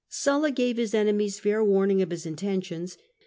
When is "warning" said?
1.63-2.01